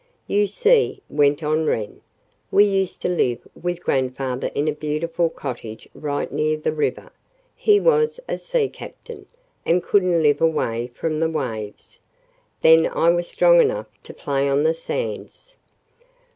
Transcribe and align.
"You 0.25 0.47
see," 0.47 1.03
went 1.09 1.43
on 1.43 1.67
Wren, 1.67 2.01
"we 2.49 2.65
used 2.65 3.03
to 3.03 3.07
live 3.07 3.47
with 3.53 3.83
grandfather 3.83 4.49
in 4.55 4.67
a 4.67 4.71
beautiful 4.73 5.29
cottage 5.29 5.87
right 5.93 6.31
near 6.31 6.57
the 6.57 6.71
river. 6.71 7.11
He 7.55 7.79
was 7.79 8.19
a 8.27 8.39
sea 8.39 8.67
captain, 8.67 9.27
and 9.63 9.83
couldn't 9.83 10.23
live 10.23 10.41
away 10.41 10.87
from 10.87 11.19
the 11.19 11.29
waves. 11.29 11.99
Then 12.63 12.87
I 12.87 13.11
was 13.11 13.27
strong 13.27 13.61
enough 13.61 13.89
to 14.01 14.13
play 14.15 14.49
on 14.49 14.63
the 14.63 14.73
sands." 14.73 15.55